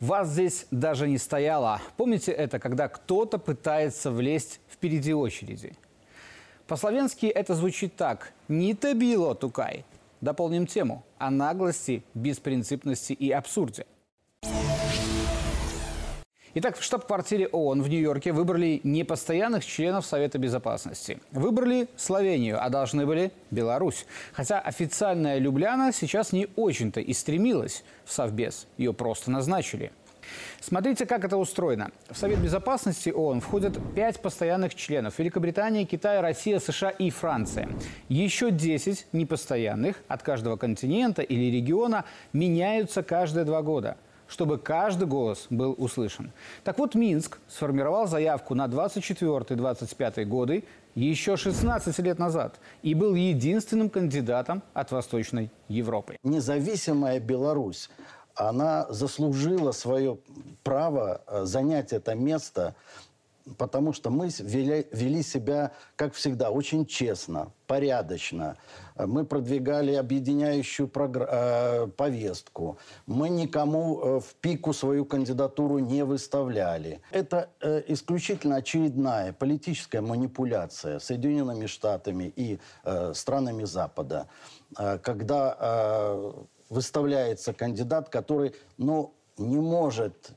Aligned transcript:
Вас 0.00 0.28
здесь 0.28 0.66
даже 0.70 1.08
не 1.08 1.18
стояло. 1.18 1.80
Помните 1.96 2.30
это, 2.30 2.60
когда 2.60 2.88
кто-то 2.88 3.38
пытается 3.38 4.12
влезть 4.12 4.60
впереди 4.70 5.12
очереди? 5.12 5.72
По-словенски 6.68 7.26
это 7.26 7.54
звучит 7.54 7.96
так. 7.96 8.32
«Не 8.46 8.74
табило, 8.74 9.34
тукай». 9.34 9.84
Дополним 10.20 10.66
тему 10.66 11.04
о 11.16 11.30
наглости, 11.30 12.04
беспринципности 12.14 13.12
и 13.12 13.30
абсурде. 13.30 13.86
Итак, 16.54 16.78
в 16.78 16.82
штаб-квартире 16.82 17.46
ООН 17.48 17.82
в 17.82 17.88
Нью-Йорке 17.90 18.32
выбрали 18.32 18.80
не 18.82 19.04
постоянных 19.04 19.66
членов 19.66 20.06
Совета 20.06 20.38
Безопасности. 20.38 21.20
Выбрали 21.30 21.88
Словению, 21.96 22.64
а 22.64 22.70
должны 22.70 23.04
были 23.04 23.32
Беларусь. 23.50 24.06
Хотя 24.32 24.58
официальная 24.58 25.38
Любляна 25.38 25.92
сейчас 25.92 26.32
не 26.32 26.48
очень-то 26.56 27.00
и 27.00 27.12
стремилась 27.12 27.84
в 28.06 28.12
Совбез. 28.12 28.66
Ее 28.78 28.94
просто 28.94 29.30
назначили. 29.30 29.92
Смотрите, 30.60 31.04
как 31.04 31.24
это 31.26 31.36
устроено. 31.36 31.90
В 32.08 32.16
Совет 32.16 32.38
Безопасности 32.38 33.10
ООН 33.10 33.42
входят 33.42 33.78
пять 33.94 34.20
постоянных 34.20 34.74
членов. 34.74 35.18
Великобритания, 35.18 35.84
Китай, 35.84 36.22
Россия, 36.22 36.60
США 36.60 36.90
и 36.90 37.10
Франция. 37.10 37.68
Еще 38.08 38.50
10 38.50 39.08
непостоянных 39.12 39.96
от 40.08 40.22
каждого 40.22 40.56
континента 40.56 41.20
или 41.20 41.54
региона 41.54 42.06
меняются 42.32 43.02
каждые 43.02 43.44
два 43.44 43.60
года 43.60 43.98
чтобы 44.28 44.58
каждый 44.58 45.06
голос 45.08 45.46
был 45.50 45.74
услышан. 45.78 46.32
Так 46.64 46.78
вот, 46.78 46.94
Минск 46.94 47.38
сформировал 47.48 48.06
заявку 48.06 48.54
на 48.54 48.66
24-25 48.66 50.24
годы 50.24 50.64
еще 50.94 51.36
16 51.36 51.98
лет 52.00 52.18
назад 52.18 52.60
и 52.82 52.94
был 52.94 53.14
единственным 53.14 53.88
кандидатом 53.88 54.62
от 54.74 54.90
Восточной 54.90 55.50
Европы. 55.68 56.16
Независимая 56.22 57.20
Беларусь 57.20 57.88
она 58.38 58.86
заслужила 58.88 59.72
свое 59.72 60.18
право 60.62 61.22
э, 61.26 61.44
занять 61.44 61.92
это 61.92 62.14
место, 62.14 62.76
потому 63.56 63.92
что 63.92 64.10
мы 64.10 64.28
вели, 64.40 64.86
вели 64.92 65.22
себя, 65.22 65.72
как 65.96 66.14
всегда, 66.14 66.50
очень 66.50 66.86
честно, 66.86 67.52
порядочно. 67.66 68.56
Мы 68.96 69.24
продвигали 69.24 69.94
объединяющую 69.94 70.88
прогр... 70.88 71.26
э, 71.30 71.86
повестку. 71.96 72.78
Мы 73.06 73.28
никому 73.28 74.00
э, 74.00 74.20
в 74.20 74.34
пику 74.36 74.72
свою 74.72 75.04
кандидатуру 75.04 75.78
не 75.78 76.04
выставляли. 76.04 77.00
Это 77.10 77.50
э, 77.60 77.82
исключительно 77.88 78.56
очередная 78.56 79.32
политическая 79.32 80.00
манипуляция 80.00 80.98
Соединенными 80.98 81.66
Штатами 81.66 82.32
и 82.36 82.58
странами 83.14 83.64
Запада, 83.64 84.28
когда... 85.02 86.32
Выставляется 86.70 87.54
кандидат, 87.54 88.10
который, 88.10 88.54
ну, 88.76 89.14
не 89.38 89.56
может 89.56 90.32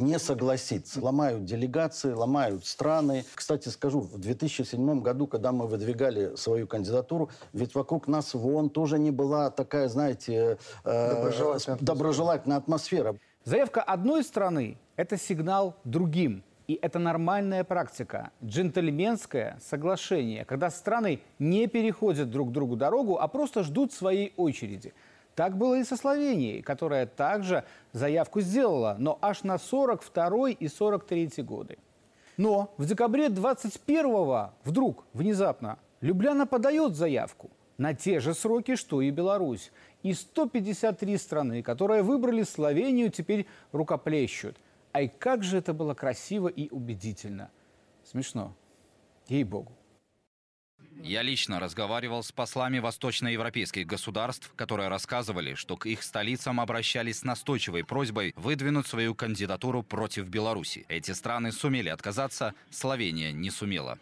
не 0.00 0.18
согласиться. 0.18 1.00
Ломают 1.02 1.44
делегации, 1.44 2.12
ломают 2.12 2.66
страны. 2.66 3.24
Кстати, 3.34 3.68
скажу, 3.68 4.00
в 4.00 4.18
2007 4.18 5.00
году, 5.00 5.26
когда 5.26 5.52
мы 5.52 5.66
выдвигали 5.66 6.36
свою 6.36 6.66
кандидатуру, 6.66 7.30
ведь 7.52 7.74
вокруг 7.74 8.08
нас 8.08 8.34
в 8.34 8.46
ООН 8.46 8.70
тоже 8.70 8.98
не 8.98 9.10
была 9.10 9.50
такая, 9.50 9.88
знаете, 9.88 10.58
э, 10.84 11.14
доброжелательная, 11.14 11.78
доброжелательная 11.80 12.56
атмосфера. 12.58 13.16
Заявка 13.44 13.82
одной 13.82 14.24
страны– 14.24 14.78
это 14.96 15.16
сигнал 15.16 15.76
другим. 15.84 16.42
И 16.66 16.76
это 16.82 16.98
нормальная 16.98 17.62
практика, 17.62 18.32
джентльменское 18.44 19.56
соглашение, 19.64 20.44
когда 20.44 20.68
страны 20.68 21.20
не 21.38 21.68
переходят 21.68 22.28
друг 22.28 22.50
другу 22.50 22.74
дорогу, 22.74 23.18
а 23.20 23.28
просто 23.28 23.62
ждут 23.62 23.92
своей 23.92 24.32
очереди– 24.36 24.92
так 25.36 25.56
было 25.56 25.78
и 25.78 25.84
со 25.84 25.96
Словенией, 25.96 26.62
которая 26.62 27.06
также 27.06 27.64
заявку 27.92 28.40
сделала, 28.40 28.96
но 28.98 29.18
аж 29.20 29.44
на 29.44 29.58
42 29.58 30.50
и 30.50 30.66
43 30.66 31.42
годы. 31.42 31.78
Но 32.36 32.74
в 32.78 32.86
декабре 32.86 33.28
21-го 33.28 34.50
вдруг, 34.64 35.04
внезапно, 35.12 35.78
Любляна 36.00 36.46
подает 36.46 36.96
заявку 36.96 37.50
на 37.78 37.94
те 37.94 38.20
же 38.20 38.34
сроки, 38.34 38.76
что 38.76 39.00
и 39.00 39.10
Беларусь. 39.10 39.72
И 40.02 40.14
153 40.14 41.18
страны, 41.18 41.62
которые 41.62 42.02
выбрали 42.02 42.42
Словению, 42.42 43.10
теперь 43.10 43.46
рукоплещут. 43.72 44.56
Ай, 44.94 45.08
как 45.18 45.42
же 45.42 45.58
это 45.58 45.74
было 45.74 45.94
красиво 45.94 46.48
и 46.48 46.70
убедительно. 46.70 47.50
Смешно. 48.04 48.54
Ей-богу. 49.28 49.72
Я 51.02 51.22
лично 51.22 51.60
разговаривал 51.60 52.22
с 52.22 52.32
послами 52.32 52.78
восточноевропейских 52.78 53.86
государств, 53.86 54.52
которые 54.56 54.88
рассказывали, 54.88 55.54
что 55.54 55.76
к 55.76 55.86
их 55.86 56.02
столицам 56.02 56.60
обращались 56.60 57.18
с 57.18 57.24
настойчивой 57.24 57.84
просьбой 57.84 58.32
выдвинуть 58.36 58.86
свою 58.86 59.14
кандидатуру 59.14 59.82
против 59.82 60.28
Беларуси. 60.28 60.86
Эти 60.88 61.12
страны 61.12 61.52
сумели 61.52 61.88
отказаться, 61.88 62.54
Словения 62.70 63.32
не 63.32 63.50
сумела. 63.50 63.98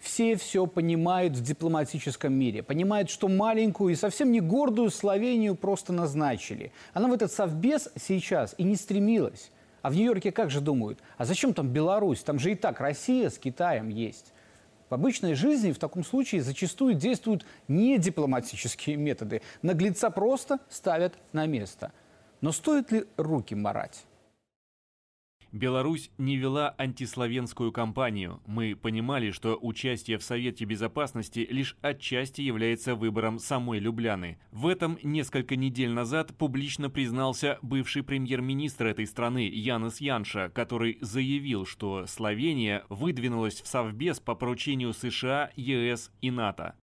Все 0.00 0.36
все 0.36 0.66
понимают 0.66 1.34
в 1.34 1.40
дипломатическом 1.40 2.34
мире. 2.34 2.62
Понимают, 2.62 3.08
что 3.08 3.28
маленькую 3.28 3.92
и 3.94 3.96
совсем 3.96 4.32
не 4.32 4.40
гордую 4.40 4.90
Словению 4.90 5.54
просто 5.54 5.94
назначили. 5.94 6.72
Она 6.92 7.08
в 7.08 7.14
этот 7.14 7.32
совбез 7.32 7.88
сейчас 7.96 8.54
и 8.58 8.64
не 8.64 8.76
стремилась. 8.76 9.50
А 9.80 9.88
в 9.88 9.94
Нью-Йорке 9.94 10.30
как 10.30 10.50
же 10.50 10.60
думают? 10.60 10.98
А 11.16 11.24
зачем 11.24 11.54
там 11.54 11.68
Беларусь? 11.68 12.22
Там 12.22 12.38
же 12.38 12.52
и 12.52 12.54
так 12.54 12.80
Россия 12.80 13.30
с 13.30 13.38
Китаем 13.38 13.88
есть. 13.88 14.34
В 14.94 14.96
обычной 14.96 15.34
жизни 15.34 15.72
в 15.72 15.78
таком 15.80 16.04
случае 16.04 16.40
зачастую 16.40 16.94
действуют 16.94 17.44
не 17.66 17.98
дипломатические 17.98 18.94
методы. 18.94 19.42
Наглеца 19.60 20.08
просто 20.08 20.60
ставят 20.70 21.14
на 21.32 21.46
место. 21.46 21.90
Но 22.40 22.52
стоит 22.52 22.92
ли 22.92 23.04
руки 23.16 23.56
марать? 23.56 24.04
Беларусь 25.54 26.10
не 26.18 26.36
вела 26.36 26.74
антисловенскую 26.78 27.70
кампанию. 27.70 28.40
Мы 28.44 28.74
понимали, 28.74 29.30
что 29.30 29.56
участие 29.62 30.18
в 30.18 30.24
Совете 30.24 30.64
Безопасности 30.64 31.46
лишь 31.48 31.76
отчасти 31.80 32.40
является 32.40 32.96
выбором 32.96 33.38
самой 33.38 33.78
Любляны. 33.78 34.40
В 34.50 34.66
этом 34.66 34.98
несколько 35.04 35.54
недель 35.54 35.90
назад 35.90 36.36
публично 36.36 36.90
признался 36.90 37.60
бывший 37.62 38.02
премьер-министр 38.02 38.86
этой 38.88 39.06
страны 39.06 39.48
Янис 39.48 40.00
Янша, 40.00 40.50
который 40.52 40.98
заявил, 41.00 41.66
что 41.66 42.08
Словения 42.08 42.82
выдвинулась 42.88 43.62
в 43.62 43.68
Совбез 43.68 44.18
по 44.18 44.34
поручению 44.34 44.92
США, 44.92 45.52
ЕС 45.54 46.10
и 46.20 46.32
НАТО. 46.32 46.74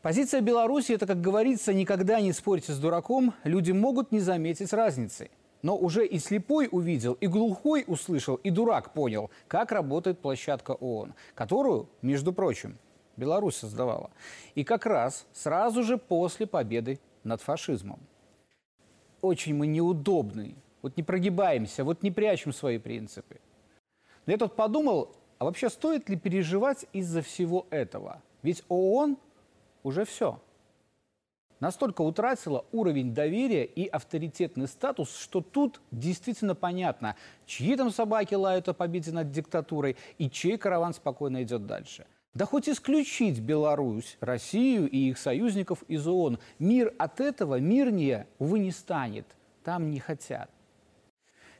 Позиция 0.00 0.40
Беларуси– 0.40 0.92
это, 0.92 1.04
как 1.06 1.20
говорится, 1.20 1.74
никогда 1.74 2.18
не 2.22 2.32
спорьте 2.32 2.72
с 2.72 2.78
дураком, 2.78 3.34
люди 3.44 3.72
могут 3.72 4.10
не 4.10 4.20
заметить 4.20 4.72
разницы. 4.72 5.28
Но 5.66 5.76
уже 5.76 6.06
и 6.06 6.20
слепой 6.20 6.68
увидел, 6.70 7.14
и 7.14 7.26
глухой 7.26 7.82
услышал, 7.88 8.36
и 8.36 8.50
дурак 8.50 8.92
понял, 8.92 9.32
как 9.48 9.72
работает 9.72 10.20
площадка 10.20 10.70
ООН, 10.70 11.14
которую, 11.34 11.88
между 12.02 12.32
прочим, 12.32 12.78
Беларусь 13.16 13.56
создавала. 13.56 14.12
И 14.54 14.62
как 14.62 14.86
раз 14.86 15.26
сразу 15.32 15.82
же 15.82 15.98
после 15.98 16.46
победы 16.46 17.00
над 17.24 17.42
фашизмом. 17.42 17.98
Очень 19.22 19.56
мы 19.56 19.66
неудобны, 19.66 20.54
вот 20.82 20.96
не 20.96 21.02
прогибаемся, 21.02 21.82
вот 21.82 22.00
не 22.04 22.12
прячем 22.12 22.52
свои 22.52 22.78
принципы. 22.78 23.40
Но 24.24 24.34
я 24.34 24.38
тут 24.38 24.54
подумал, 24.54 25.16
а 25.38 25.46
вообще 25.46 25.68
стоит 25.68 26.08
ли 26.08 26.14
переживать 26.14 26.86
из-за 26.92 27.22
всего 27.22 27.66
этого? 27.70 28.22
Ведь 28.42 28.62
ООН 28.68 29.16
уже 29.82 30.04
все– 30.04 30.40
настолько 31.60 32.02
утратила 32.02 32.64
уровень 32.72 33.14
доверия 33.14 33.64
и 33.64 33.86
авторитетный 33.86 34.68
статус, 34.68 35.16
что 35.16 35.40
тут 35.40 35.80
действительно 35.90 36.54
понятно, 36.54 37.16
чьи 37.46 37.76
там 37.76 37.90
собаки 37.90 38.34
лают 38.34 38.68
о 38.68 38.74
победе 38.74 39.12
над 39.12 39.30
диктатурой 39.30 39.96
и 40.18 40.30
чей 40.30 40.58
караван 40.58 40.94
спокойно 40.94 41.42
идет 41.42 41.66
дальше. 41.66 42.06
Да 42.34 42.44
хоть 42.44 42.68
исключить 42.68 43.40
Беларусь, 43.40 44.18
Россию 44.20 44.90
и 44.90 45.08
их 45.08 45.16
союзников 45.16 45.82
из 45.84 46.06
ООН. 46.06 46.38
Мир 46.58 46.92
от 46.98 47.20
этого 47.20 47.58
мирнее, 47.58 48.26
увы, 48.38 48.58
не 48.58 48.72
станет. 48.72 49.26
Там 49.64 49.90
не 49.90 50.00
хотят. 50.00 50.50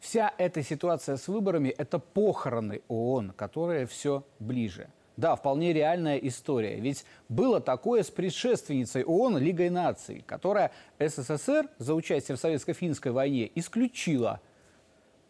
Вся 0.00 0.34
эта 0.36 0.62
ситуация 0.62 1.16
с 1.16 1.28
выборами– 1.28 1.68
это 1.78 1.98
похороны 1.98 2.82
ООН, 2.88 3.34
которые 3.36 3.86
все 3.86 4.24
ближе– 4.40 4.88
да, 5.16 5.36
вполне 5.36 5.72
реальная 5.72 6.16
история. 6.18 6.80
Ведь 6.80 7.04
было 7.28 7.60
такое 7.60 8.02
с 8.02 8.10
предшественницей 8.10 9.04
ООН 9.04 9.38
Лигой 9.38 9.70
наций, 9.70 10.24
которая 10.26 10.72
СССР 10.98 11.68
за 11.78 11.94
участие 11.94 12.36
в 12.36 12.40
советско-финской 12.40 13.12
войне 13.12 13.50
исключила. 13.54 14.40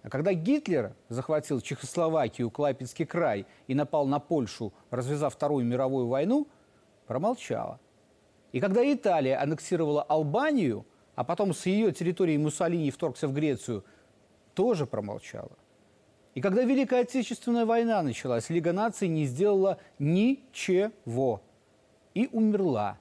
А 0.03 0.09
когда 0.09 0.33
Гитлер 0.33 0.95
захватил 1.09 1.61
Чехословакию, 1.61 2.51
Клайпецкий 2.51 3.05
край 3.05 3.47
и 3.67 3.75
напал 3.75 4.07
на 4.07 4.21
Польшу, 4.21 4.73
развязав 4.91 5.35
Вторую 5.35 5.67
мировую 5.67 6.07
войну, 6.09 6.47
промолчала. 7.07 7.79
И 8.53 8.61
когда 8.61 8.91
Италия 8.91 9.37
аннексировала 9.37 10.03
Албанию, 10.03 10.87
а 11.15 11.25
потом 11.25 11.53
с 11.53 11.67
ее 11.67 11.93
территории 11.93 12.37
Муссолини 12.37 12.91
вторгся 12.91 13.29
в 13.29 13.35
Грецию, 13.35 13.85
тоже 14.55 14.87
промолчала. 14.87 15.53
И 16.35 16.41
когда 16.41 16.65
Великая 16.65 17.03
Отечественная 17.03 17.65
война 17.65 18.03
началась, 18.03 18.51
Лига 18.51 18.73
наций 18.73 19.07
не 19.07 19.25
сделала 19.25 19.79
ничего 19.99 21.41
и 22.13 22.29
умерла. 22.33 22.99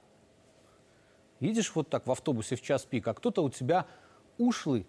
Едешь 1.40 1.74
вот 1.74 1.90
так 1.90 2.06
в 2.06 2.12
автобусе 2.12 2.54
в 2.54 2.62
час 2.62 2.84
пик, 2.84 3.08
а 3.08 3.14
кто-то 3.14 3.42
у 3.42 3.50
тебя 3.50 3.86
ушлый 4.38 4.86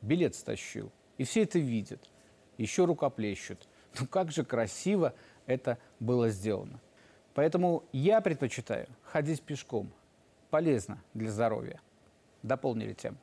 билет 0.00 0.34
стащил. 0.34 0.90
И 1.18 1.24
все 1.24 1.42
это 1.42 1.58
видят. 1.58 2.10
Еще 2.56 2.86
рукоплещут. 2.86 3.68
Ну 4.00 4.06
как 4.06 4.32
же 4.32 4.44
красиво 4.44 5.14
это 5.46 5.78
было 6.00 6.30
сделано. 6.30 6.80
Поэтому 7.34 7.84
я 7.92 8.20
предпочитаю 8.20 8.86
ходить 9.02 9.42
пешком. 9.42 9.92
Полезно 10.50 11.02
для 11.12 11.30
здоровья. 11.30 11.80
Дополнили 12.42 12.94
тему. 12.94 13.18